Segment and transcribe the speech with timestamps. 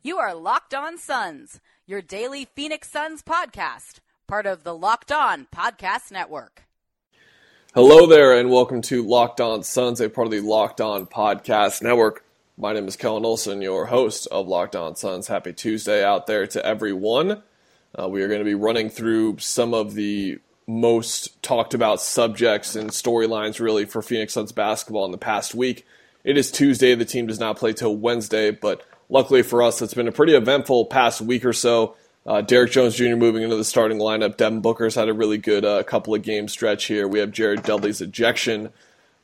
[0.00, 5.48] You are Locked On Suns, your daily Phoenix Suns podcast, part of the Locked On
[5.52, 6.62] Podcast Network.
[7.74, 11.82] Hello there, and welcome to Locked On Suns, a part of the Locked On Podcast
[11.82, 12.24] Network.
[12.56, 15.26] My name is Kellen Olson, your host of Locked On Suns.
[15.26, 17.42] Happy Tuesday out there to everyone.
[17.98, 20.38] Uh, we are going to be running through some of the
[20.68, 25.84] most talked about subjects and storylines, really, for Phoenix Suns basketball in the past week.
[26.22, 26.94] It is Tuesday.
[26.94, 30.34] The team does not play till Wednesday, but luckily for us, it's been a pretty
[30.34, 31.96] eventful past week or so.
[32.26, 33.16] Uh, Derrick Jones Jr.
[33.16, 34.36] moving into the starting lineup.
[34.36, 37.08] Devin Booker's had a really good uh, couple of game stretch here.
[37.08, 38.70] We have Jared Dudley's ejection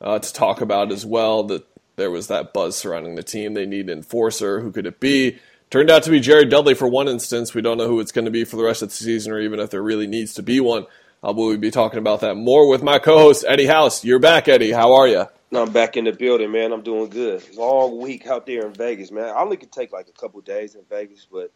[0.00, 1.42] uh, to talk about as well.
[1.44, 3.54] That there was that buzz surrounding the team.
[3.54, 4.60] They need an enforcer.
[4.60, 5.38] Who could it be?
[5.70, 7.52] Turned out to be Jared Dudley for one instance.
[7.52, 9.40] We don't know who it's going to be for the rest of the season, or
[9.40, 10.86] even if there really needs to be one.
[11.22, 14.04] Uh, we'll be talking about that more with my co-host Eddie House.
[14.04, 14.72] You're back, Eddie.
[14.72, 15.26] How are you?
[15.56, 16.72] I'm back in the building, man.
[16.72, 17.42] I'm doing good.
[17.56, 19.24] Long week out there in Vegas, man.
[19.24, 21.52] I only could take like a couple days in Vegas, but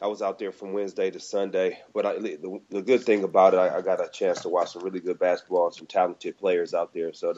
[0.00, 1.80] I was out there from Wednesday to Sunday.
[1.94, 4.72] But I, the, the good thing about it, I, I, got a chance to watch
[4.72, 7.12] some really good basketball and some talented players out there.
[7.12, 7.34] So,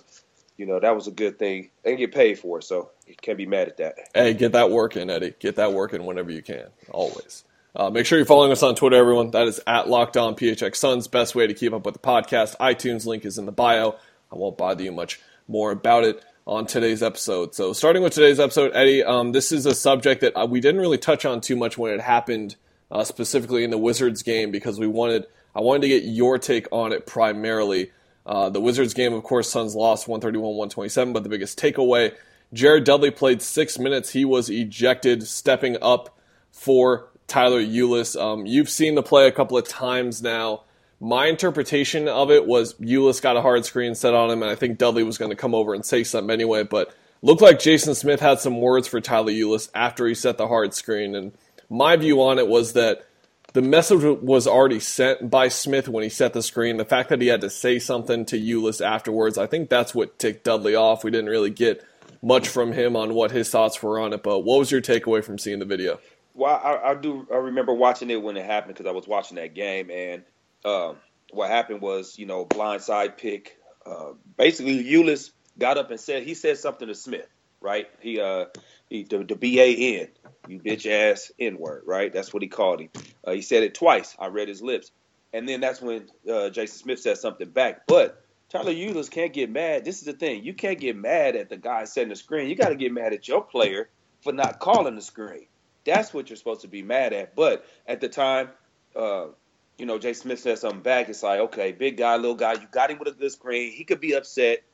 [0.56, 2.64] you know, that was a good thing and get paid for it.
[2.64, 3.94] So you can't be mad at that.
[4.14, 5.34] Hey, get that work in, Eddie.
[5.38, 7.44] Get that work in whenever you can, always.
[7.76, 9.30] Uh, make sure you're following us on Twitter, everyone.
[9.30, 11.06] That is at Locked On PHX Suns.
[11.06, 12.56] Best way to keep up with the podcast.
[12.56, 13.96] iTunes link is in the bio.
[14.32, 17.54] I won't bother you much more about it on today's episode.
[17.54, 20.80] So, starting with today's episode, Eddie, um, this is a subject that uh, we didn't
[20.80, 22.56] really touch on too much when it happened,
[22.90, 26.68] uh, specifically in the Wizards game, because we wanted I wanted to get your take
[26.70, 27.90] on it primarily.
[28.24, 32.14] Uh, the Wizards game, of course, Suns lost 131 127, but the biggest takeaway
[32.52, 34.10] Jared Dudley played six minutes.
[34.10, 36.18] He was ejected, stepping up
[36.50, 38.20] for Tyler Ulis.
[38.20, 40.62] Um, you've seen the play a couple of times now
[41.00, 44.54] my interpretation of it was Ulis got a hard screen set on him, and I
[44.54, 46.64] think Dudley was going to come over and say something anyway.
[46.64, 50.48] But looked like Jason Smith had some words for Tyler Ulis after he set the
[50.48, 51.14] hard screen.
[51.14, 51.32] And
[51.70, 53.06] my view on it was that
[53.52, 56.76] the message was already sent by Smith when he set the screen.
[56.76, 60.18] The fact that he had to say something to Ulis afterwards, I think that's what
[60.18, 61.04] ticked Dudley off.
[61.04, 61.84] We didn't really get
[62.22, 64.22] much from him on what his thoughts were on it.
[64.24, 66.00] But what was your takeaway from seeing the video?
[66.34, 67.26] Well, I, I do.
[67.32, 70.22] I remember watching it when it happened because I was watching that game, and
[70.64, 70.94] uh,
[71.32, 73.56] what happened was, you know, blindside pick.
[73.84, 77.28] Uh, basically, Ulis got up and said he said something to Smith,
[77.60, 77.86] right?
[78.00, 78.46] He uh
[78.88, 80.08] he the, the B A N,
[80.48, 82.12] you bitch ass N word, right?
[82.12, 82.90] That's what he called him.
[83.26, 84.16] Uh, he said it twice.
[84.18, 84.90] I read his lips,
[85.32, 87.86] and then that's when uh, Jason Smith said something back.
[87.86, 89.84] But Tyler Ulis can't get mad.
[89.84, 92.48] This is the thing: you can't get mad at the guy setting the screen.
[92.48, 93.88] You got to get mad at your player
[94.22, 95.46] for not calling the screen.
[95.84, 97.34] That's what you're supposed to be mad at.
[97.34, 98.50] But at the time,
[98.94, 99.28] uh,
[99.78, 101.08] you know, Jay Smith said something back.
[101.08, 103.72] It's like, okay, big guy, little guy, you got him with a good screen.
[103.72, 104.64] He could be upset,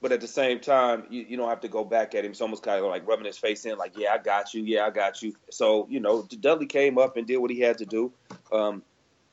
[0.00, 2.32] but at the same time, you, you don't have to go back at him.
[2.32, 4.84] It's almost kind of like rubbing his face in, like, yeah, I got you, yeah,
[4.84, 5.34] I got you.
[5.50, 8.12] So, you know, Dudley came up and did what he had to do.
[8.52, 8.82] Um,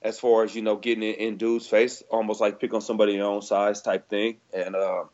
[0.02, 3.14] as far as you know, getting in, in dude's face, almost like pick on somebody
[3.14, 5.06] your own size type thing, and uh,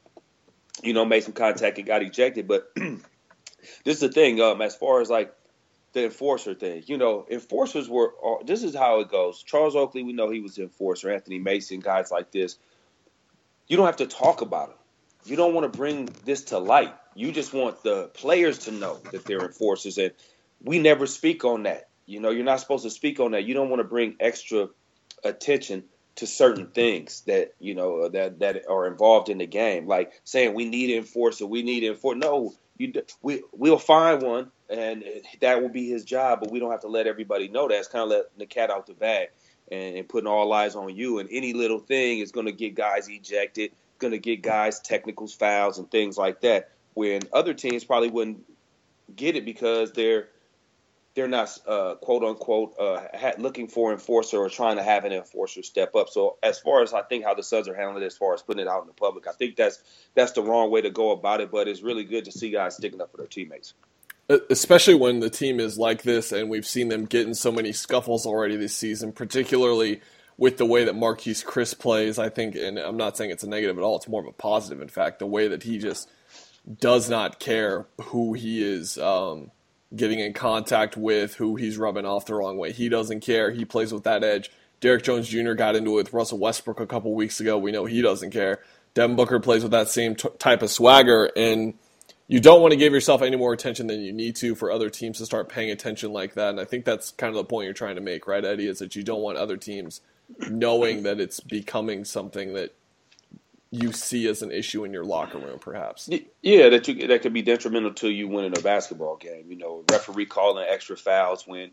[0.83, 2.47] you know, made some contact and got ejected.
[2.47, 2.99] But this
[3.85, 5.33] is the thing, um, as far as like
[5.93, 6.83] the enforcer thing.
[6.85, 8.13] You know, enforcers were.
[8.23, 9.43] Uh, this is how it goes.
[9.43, 11.11] Charles Oakley, we know he was the enforcer.
[11.11, 12.57] Anthony Mason, guys like this.
[13.67, 14.77] You don't have to talk about them.
[15.25, 16.93] You don't want to bring this to light.
[17.15, 20.11] You just want the players to know that they're enforcers, and
[20.63, 21.89] we never speak on that.
[22.05, 23.45] You know, you're not supposed to speak on that.
[23.45, 24.69] You don't want to bring extra
[25.23, 25.83] attention
[26.15, 30.53] to certain things that you know that that are involved in the game, like saying
[30.53, 32.17] we need enforcer, we need enforcer.
[32.17, 35.03] No, you we we'll find one and
[35.41, 36.39] that will be his job.
[36.39, 37.75] But we don't have to let everybody know that.
[37.77, 39.29] It's kind of letting the cat out the bag
[39.71, 41.19] and, and putting all eyes on you.
[41.19, 45.33] And any little thing is going to get guys ejected, going to get guys technicals,
[45.33, 46.71] fouls, and things like that.
[46.93, 48.43] When other teams probably wouldn't
[49.15, 50.29] get it because they're
[51.19, 53.01] they're not uh, quote unquote uh,
[53.37, 56.07] looking for enforcer or trying to have an enforcer step up.
[56.07, 58.41] So as far as I think how the Suns are handling it, as far as
[58.41, 59.83] putting it out in the public, I think that's
[60.15, 61.51] that's the wrong way to go about it.
[61.51, 63.73] But it's really good to see guys sticking up for their teammates
[64.51, 67.71] especially when the team is like this, and we've seen them get in so many
[67.71, 70.01] scuffles already this season, particularly
[70.37, 72.19] with the way that Marquese Chriss plays.
[72.19, 74.31] I think, and I'm not saying it's a negative at all; it's more of a
[74.31, 74.83] positive.
[74.83, 76.07] In fact, the way that he just
[76.79, 79.49] does not care who he is um,
[79.95, 82.71] getting in contact with, who he's rubbing off the wrong way.
[82.71, 83.51] He doesn't care.
[83.51, 84.51] He plays with that edge.
[84.79, 85.53] Derrick Jones Jr.
[85.53, 87.57] got into it with Russell Westbrook a couple weeks ago.
[87.57, 88.59] We know he doesn't care.
[88.93, 91.73] Devin Booker plays with that same t- type of swagger and
[92.29, 94.89] you don't want to give yourself any more attention than you need to for other
[94.91, 96.51] teams to start paying attention like that.
[96.51, 98.67] And I think that's kind of the point you're trying to make, right, Eddie?
[98.67, 100.01] Is that you don't want other teams
[100.47, 102.75] knowing that it's becoming something that
[103.71, 106.09] you see as an issue in your locker room, perhaps.
[106.41, 109.45] Yeah, that you, that could be detrimental to you winning a basketball game.
[109.49, 111.71] You know, referee calling extra fouls when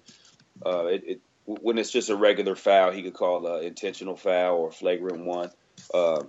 [0.64, 4.56] uh, it, it, when it's just a regular foul, he could call an intentional foul
[4.56, 5.50] or flagrant one,
[5.94, 6.24] uh,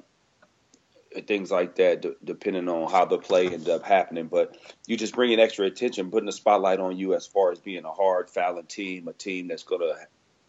[1.26, 4.28] things like that, d- depending on how the play ended up happening.
[4.28, 4.56] But
[4.86, 7.92] you just bringing extra attention, putting a spotlight on you as far as being a
[7.92, 9.96] hard fouling team, a team that's going to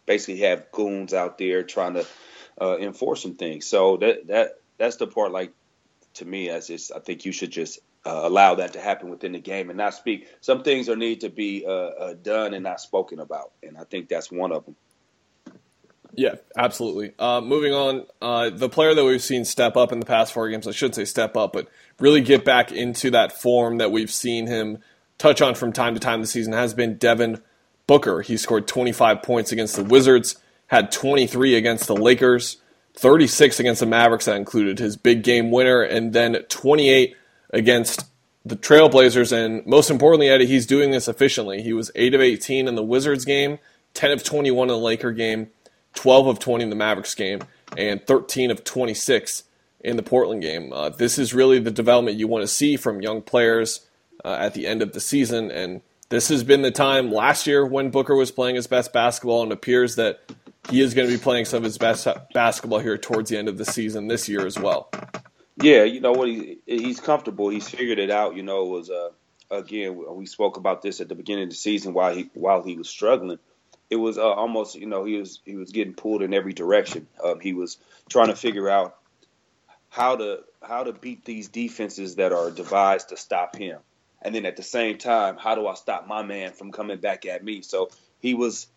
[0.06, 2.06] basically have goons out there trying to
[2.60, 3.66] uh, enforce some things.
[3.66, 5.52] So that that that's the part like
[6.14, 9.32] to me as is I think you should just uh, allow that to happen within
[9.32, 10.28] the game and not speak.
[10.40, 13.84] Some things are need to be uh, uh, done and not spoken about, and I
[13.84, 14.76] think that's one of them.
[16.14, 17.12] Yeah, absolutely.
[17.18, 20.48] Uh, moving on, uh, the player that we've seen step up in the past four
[20.48, 21.68] games, I shouldn't say step up, but
[22.00, 24.78] really get back into that form that we've seen him
[25.18, 27.40] touch on from time to time this season has been Devin
[27.86, 28.22] Booker.
[28.22, 30.36] He scored 25 points against the Wizards,
[30.68, 32.56] had 23 against the Lakers.
[32.98, 34.24] 36 against the Mavericks.
[34.24, 37.14] That included his big game winner, and then 28
[37.50, 38.06] against
[38.44, 39.32] the Trailblazers.
[39.32, 41.62] And most importantly, Eddie, he's doing this efficiently.
[41.62, 43.58] He was 8 of 18 in the Wizards game,
[43.94, 45.48] 10 of 21 in the Laker game,
[45.94, 47.40] 12 of 20 in the Mavericks game,
[47.76, 49.44] and 13 of 26
[49.80, 50.72] in the Portland game.
[50.72, 53.86] Uh, this is really the development you want to see from young players
[54.24, 55.52] uh, at the end of the season.
[55.52, 59.42] And this has been the time last year when Booker was playing his best basketball,
[59.44, 60.20] and it appears that
[60.70, 63.48] he is going to be playing some of his best basketball here towards the end
[63.48, 64.90] of the season this year as well.
[65.60, 66.28] Yeah, you know what?
[66.28, 67.48] He, he's comfortable.
[67.48, 68.36] He's figured it out.
[68.36, 69.10] You know, it was uh,
[69.50, 72.76] again we spoke about this at the beginning of the season while he while he
[72.76, 73.38] was struggling.
[73.90, 77.06] It was uh, almost you know he was he was getting pulled in every direction.
[77.22, 77.78] Um, he was
[78.08, 78.96] trying to figure out
[79.88, 83.78] how to how to beat these defenses that are devised to stop him,
[84.22, 87.26] and then at the same time, how do I stop my man from coming back
[87.26, 87.62] at me?
[87.62, 88.68] So he was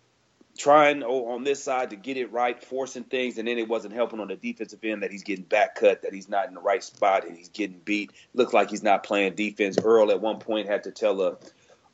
[0.58, 4.20] trying on this side to get it right, forcing things, and then it wasn't helping
[4.20, 6.84] on the defensive end that he's getting back cut, that he's not in the right
[6.84, 8.12] spot, and he's getting beat.
[8.34, 9.78] Looks like he's not playing defense.
[9.82, 11.36] Earl at one point had to tell a,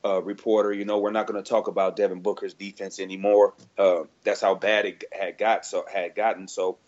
[0.05, 3.55] a reporter, you know, we're not going to talk about Devin Booker's defense anymore.
[3.77, 6.49] Uh, that's how bad it had got so had gotten.
[6.49, 6.79] So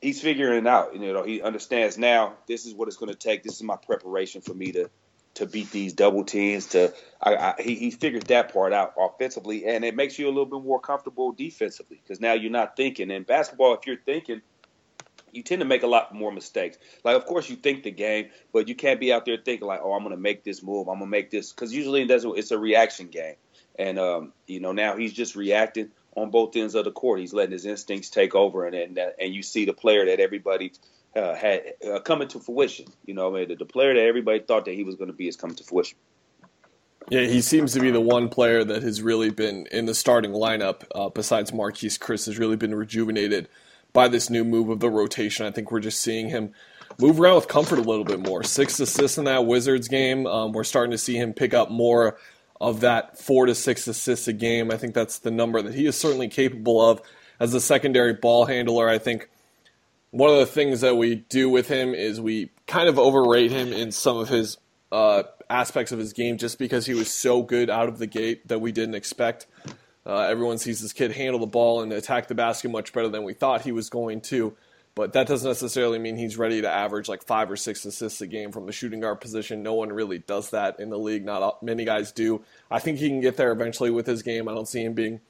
[0.00, 0.94] he's figuring it out.
[0.94, 2.34] You know, he understands now.
[2.46, 3.42] This is what it's going to take.
[3.42, 4.90] This is my preparation for me to
[5.38, 6.66] to beat these double teams.
[6.68, 10.30] To I, I, he, he figured that part out offensively, and it makes you a
[10.30, 13.10] little bit more comfortable defensively because now you're not thinking.
[13.10, 14.42] In basketball, if you're thinking,
[15.32, 16.78] you tend to make a lot more mistakes.
[17.04, 19.80] Like, of course, you think the game, but you can't be out there thinking like,
[19.82, 20.88] "Oh, I'm going to make this move.
[20.88, 23.36] I'm going to make this," because usually that's it's a reaction game,
[23.78, 27.20] and um, you know now he's just reacting on both ends of the court.
[27.20, 30.72] He's letting his instincts take over, and and, and you see the player that everybody
[31.16, 32.86] uh, had uh, coming to fruition.
[33.04, 35.16] You know, I mean, the, the player that everybody thought that he was going to
[35.16, 35.98] be is coming to fruition.
[37.10, 40.32] Yeah, he seems to be the one player that has really been in the starting
[40.32, 43.48] lineup, uh, besides Marquese Chriss, has really been rejuvenated
[43.94, 45.46] by this new move of the rotation.
[45.46, 46.52] I think we're just seeing him
[47.00, 48.42] move around with comfort a little bit more.
[48.42, 50.26] Six assists in that Wizards game.
[50.26, 52.18] Um, we're starting to see him pick up more
[52.60, 54.70] of that four to six assists a game.
[54.70, 57.00] I think that's the number that he is certainly capable of
[57.40, 58.88] as a secondary ball handler.
[58.88, 59.30] I think
[60.10, 63.72] one of the things that we do with him is we kind of overrate him
[63.72, 64.56] in some of his
[64.90, 68.48] uh, aspects of his game just because he was so good out of the gate
[68.48, 69.46] that we didn't expect.
[70.06, 73.24] Uh, everyone sees this kid handle the ball and attack the basket much better than
[73.24, 74.56] we thought he was going to,
[74.94, 78.26] but that doesn't necessarily mean he's ready to average like five or six assists a
[78.26, 79.62] game from the shooting guard position.
[79.62, 81.26] No one really does that in the league.
[81.26, 82.42] Not many guys do.
[82.70, 84.48] I think he can get there eventually with his game.
[84.48, 85.20] I don't see him being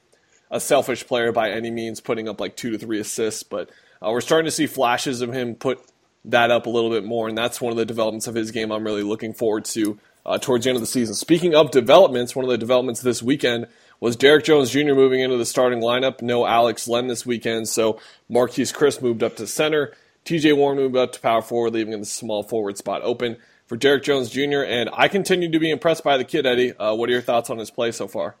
[0.49, 3.69] a selfish player by any means, putting up like two to three assists, but
[4.01, 5.79] uh, we're starting to see flashes of him put
[6.25, 8.71] that up a little bit more, and that's one of the developments of his game
[8.71, 11.15] I'm really looking forward to uh, towards the end of the season.
[11.15, 13.67] Speaking of developments, one of the developments this weekend
[13.99, 14.93] was Derrick Jones Jr.
[14.93, 16.21] moving into the starting lineup.
[16.21, 19.93] No Alex Len this weekend, so Marquese Chriss moved up to center.
[20.25, 24.03] TJ Warren moved up to power forward, leaving the small forward spot open for Derrick
[24.03, 24.63] Jones Jr.
[24.63, 26.75] And I continue to be impressed by the kid, Eddie.
[26.75, 28.35] Uh, what are your thoughts on his play so far?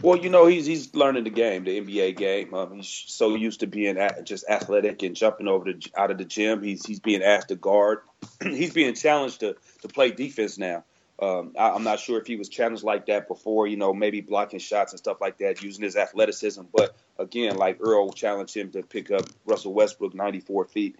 [0.00, 2.54] Well, you know, he's he's learning the game, the NBA game.
[2.54, 6.18] Um, he's so used to being at, just athletic and jumping over the, out of
[6.18, 6.62] the gym.
[6.62, 8.00] He's he's being asked to guard.
[8.42, 10.84] he's being challenged to to play defense now.
[11.20, 13.66] Um, I, am not sure if he was challenged like that before.
[13.66, 16.62] You know, maybe blocking shots and stuff like that, using his athleticism.
[16.74, 20.96] But again, like Earl challenged him to pick up Russell Westbrook 94 feet.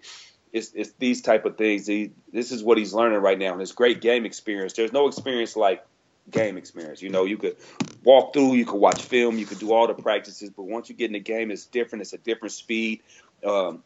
[0.53, 1.87] It's, it's these type of things.
[1.87, 4.73] He, this is what he's learning right now, and it's great game experience.
[4.73, 5.83] There's no experience like
[6.29, 7.01] game experience.
[7.01, 7.57] You know, you could
[8.03, 10.95] walk through, you could watch film, you could do all the practices, but once you
[10.95, 12.01] get in the game, it's different.
[12.01, 13.01] It's a different speed.
[13.45, 13.83] Um,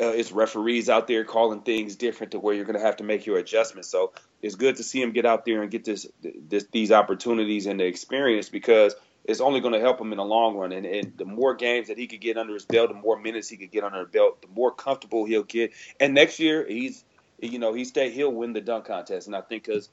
[0.00, 3.04] uh, it's referees out there calling things different to where you're going to have to
[3.04, 3.88] make your adjustments.
[3.88, 4.12] So
[4.42, 7.78] it's good to see him get out there and get this, this these opportunities and
[7.78, 10.72] the experience because it's only going to help him in the long run.
[10.72, 13.48] And, and the more games that he could get under his belt, the more minutes
[13.48, 15.72] he could get under the belt, the more comfortable he'll get.
[16.00, 17.04] And next year, he's
[17.40, 19.28] you know he stay he'll win the dunk contest.
[19.28, 19.90] And I think because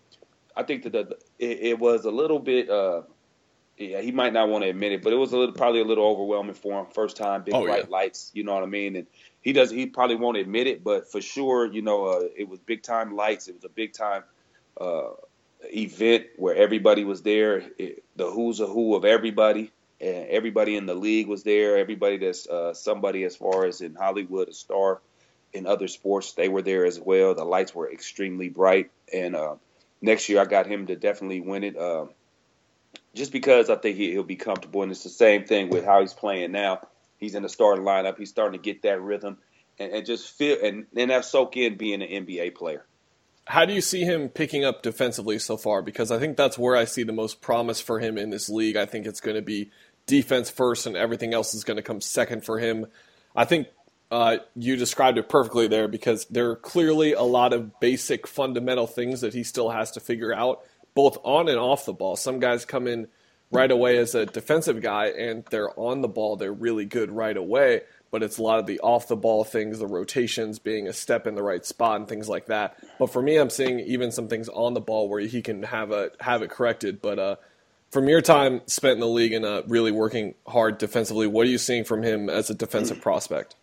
[0.55, 2.69] I think that the, it, it, was a little bit.
[2.69, 3.03] Uh,
[3.77, 5.85] yeah, he might not want to admit it, but it was a little, probably a
[5.85, 6.85] little overwhelming for him.
[6.93, 7.89] First time, big oh, bright yeah.
[7.89, 8.95] lights, you know what I mean?
[8.95, 9.07] And
[9.41, 9.71] he does.
[9.71, 13.15] He probably won't admit it, but for sure, you know, uh, it was big time
[13.15, 13.47] lights.
[13.47, 14.23] It was a big time
[14.79, 15.11] uh,
[15.63, 17.63] event where everybody was there.
[17.77, 21.77] It, the who's a who of everybody, and everybody in the league was there.
[21.77, 25.01] Everybody that's uh, somebody as far as in Hollywood, a star
[25.53, 27.35] in other sports, they were there as well.
[27.35, 29.55] The lights were extremely bright, and uh,
[30.01, 31.77] next year I got him to definitely win it.
[31.77, 32.05] Uh,
[33.13, 36.01] just because I think he, will be comfortable, and it's the same thing with how
[36.01, 36.87] he's playing now.
[37.17, 38.17] He's in the starting lineup.
[38.17, 39.37] He's starting to get that rhythm,
[39.79, 42.85] and, and just feel and and that soak in being an NBA player.
[43.45, 45.81] How do you see him picking up defensively so far?
[45.81, 48.77] Because I think that's where I see the most promise for him in this league.
[48.77, 49.71] I think it's going to be
[50.05, 52.87] defense first, and everything else is going to come second for him.
[53.35, 53.67] I think
[54.11, 58.85] uh, you described it perfectly there because there are clearly a lot of basic fundamental
[58.85, 60.61] things that he still has to figure out,
[60.93, 62.17] both on and off the ball.
[62.17, 63.07] Some guys come in
[63.51, 67.35] right away as a defensive guy and they're on the ball, they're really good right
[67.35, 70.93] away, but it's a lot of the off the ball things, the rotations being a
[70.93, 72.77] step in the right spot and things like that.
[72.99, 75.91] But for me, I'm seeing even some things on the ball where he can have
[75.91, 77.01] a have it corrected.
[77.01, 77.35] But uh,
[77.91, 81.49] from your time spent in the league and uh, really working hard defensively, what are
[81.49, 83.55] you seeing from him as a defensive prospect?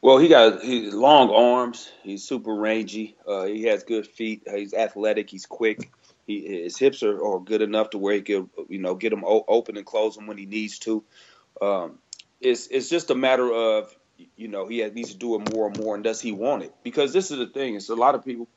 [0.00, 1.90] Well, he got he, long arms.
[2.02, 3.16] He's super rangy.
[3.26, 4.42] Uh, he has good feet.
[4.52, 5.28] He's athletic.
[5.28, 5.90] He's quick.
[6.26, 9.24] He, his hips are, are good enough to where he can, you know, get them
[9.26, 11.02] open and close them when he needs to.
[11.60, 11.98] Um,
[12.40, 13.92] it's it's just a matter of,
[14.36, 15.94] you know, he needs to do it more and more.
[15.94, 16.74] And does he want it?
[16.84, 17.74] Because this is the thing.
[17.74, 18.48] It's a lot of people.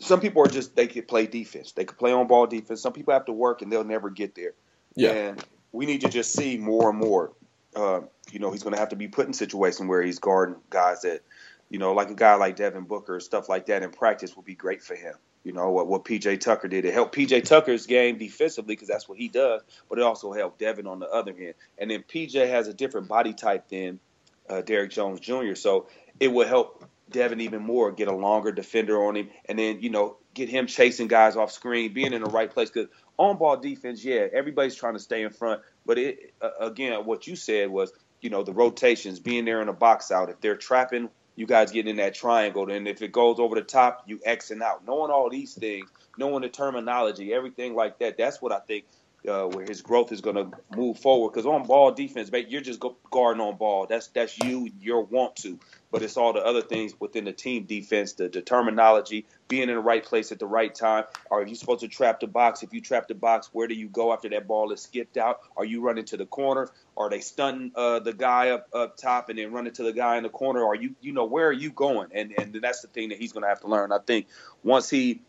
[0.00, 1.72] Some people are just they can play defense.
[1.72, 2.80] They can play on ball defense.
[2.80, 4.54] Some people have to work and they'll never get there.
[4.94, 5.10] Yeah.
[5.10, 7.32] And we need to just see more and more.
[7.76, 10.56] Uh, you know, he's going to have to be put in situations where he's guarding
[10.70, 11.20] guys that,
[11.68, 14.54] you know, like a guy like Devin Booker, stuff like that in practice will be
[14.54, 15.14] great for him.
[15.44, 16.86] You know what what PJ Tucker did.
[16.86, 20.58] It helped PJ Tucker's game defensively because that's what he does, but it also helped
[20.58, 21.54] Devin on the other hand.
[21.76, 24.00] And then PJ has a different body type than
[24.48, 25.54] uh, Derrick Jones Jr.
[25.54, 25.88] So
[26.18, 29.90] it will help Devin even more get a longer defender on him, and then you
[29.90, 32.70] know get him chasing guys off screen, being in the right place.
[32.70, 37.04] Because on ball defense, yeah, everybody's trying to stay in front, but it uh, again,
[37.04, 37.92] what you said was
[38.24, 40.30] you know, the rotations, being there in a box out.
[40.30, 42.70] If they're trapping, you guys get in that triangle.
[42.70, 44.86] And if it goes over the top, you Xing out.
[44.86, 48.86] Knowing all these things, knowing the terminology, everything like that, that's what I think
[49.28, 51.30] uh, where his growth is going to move forward.
[51.30, 53.86] Because on ball defense, you're just guarding on ball.
[53.86, 55.58] That's that's you, your want to.
[55.90, 59.76] But it's all the other things within the team defense, the, the terminology, being in
[59.76, 61.04] the right place at the right time.
[61.30, 62.62] Are you supposed to trap the box?
[62.62, 65.40] If you trap the box, where do you go after that ball is skipped out?
[65.56, 66.68] Are you running to the corner?
[66.96, 70.16] Are they stunting uh, the guy up up top and then running to the guy
[70.16, 70.64] in the corner?
[70.66, 72.08] Are you you know where are you going?
[72.12, 73.92] And and that's the thing that he's going to have to learn.
[73.92, 74.26] I think
[74.62, 75.22] once he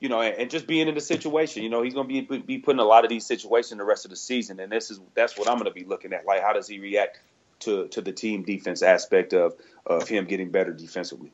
[0.00, 1.62] you know, and, just being in the situation.
[1.62, 3.84] You know, he's going to be be put in a lot of these situations the
[3.84, 6.26] rest of the season, and this is that's what I'm going to be looking at.
[6.26, 7.20] Like, how does he react
[7.60, 9.54] to to the team defense aspect of
[9.86, 11.32] of him getting better defensively?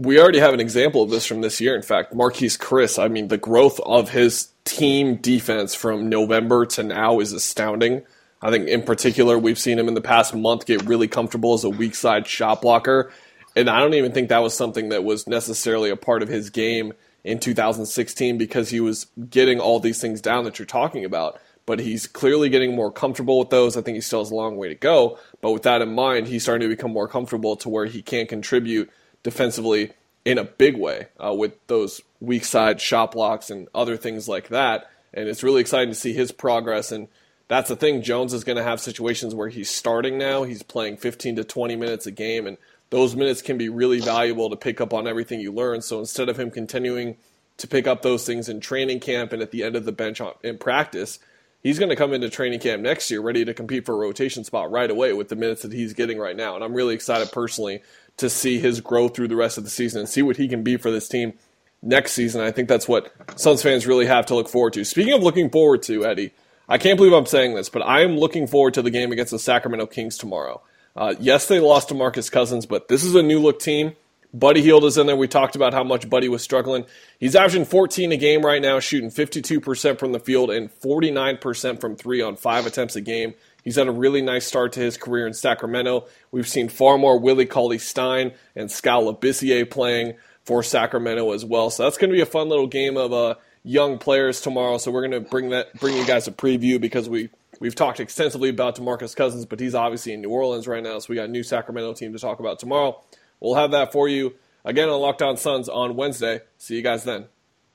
[0.00, 1.74] We already have an example of this from this year.
[1.74, 6.82] In fact, Marquese Chriss, I mean, the growth of his team defense from November to
[6.84, 8.02] now is astounding.
[8.40, 11.64] I think, in particular, we've seen him in the past month get really comfortable as
[11.64, 13.10] a weak side shot blocker.
[13.56, 16.50] And I don't even think that was something that was necessarily a part of his
[16.50, 16.92] game
[17.28, 21.38] in 2016 because he was getting all these things down that you're talking about.
[21.66, 23.76] But he's clearly getting more comfortable with those.
[23.76, 25.18] I think he still has a long way to go.
[25.42, 28.26] But with that in mind, he's starting to become more comfortable to where he can
[28.26, 28.90] contribute
[29.22, 29.92] defensively
[30.24, 34.48] in a big way uh, with those weak side shot blocks and other things like
[34.48, 34.90] that.
[35.12, 36.90] And it's really exciting to see his progress.
[36.90, 37.08] And
[37.48, 38.00] that's the thing.
[38.00, 40.44] Jones is going to have situations where he's starting now.
[40.44, 42.56] He's playing 15 to 20 minutes a game, and
[42.90, 45.82] those minutes can be really valuable to pick up on everything you learn.
[45.82, 47.16] So instead of him continuing
[47.58, 50.20] to pick up those things in training camp and at the end of the bench
[50.42, 51.18] in practice,
[51.62, 54.44] he's going to come into training camp next year ready to compete for a rotation
[54.44, 56.54] spot right away with the minutes that he's getting right now.
[56.54, 57.82] And I'm really excited personally
[58.16, 60.62] to see his growth through the rest of the season and see what he can
[60.62, 61.34] be for this team
[61.82, 62.40] next season.
[62.40, 64.84] I think that's what Suns fans really have to look forward to.
[64.84, 66.32] Speaking of looking forward to, Eddie,
[66.68, 69.30] I can't believe I'm saying this, but I am looking forward to the game against
[69.30, 70.60] the Sacramento Kings tomorrow.
[70.96, 73.94] Uh, yes, they lost to Marcus Cousins, but this is a new look team.
[74.34, 75.16] Buddy Hield is in there.
[75.16, 76.84] We talked about how much Buddy was struggling.
[77.18, 81.96] He's averaging 14 a game right now, shooting 52% from the field and 49% from
[81.96, 83.34] three on five attempts a game.
[83.64, 86.06] He's had a really nice start to his career in Sacramento.
[86.30, 90.14] We've seen far more Willie Cauley Stein and Skal Labissiere playing
[90.44, 91.70] for Sacramento as well.
[91.70, 94.78] So that's going to be a fun little game of uh, young players tomorrow.
[94.78, 97.98] So we're going to bring that bring you guys a preview because we We've talked
[98.00, 101.24] extensively about DeMarcus Cousins, but he's obviously in New Orleans right now, so we got
[101.24, 103.02] a new Sacramento team to talk about tomorrow.
[103.40, 104.34] We'll have that for you
[104.64, 106.40] again on Locked On Suns on Wednesday.
[106.56, 107.26] See you guys then.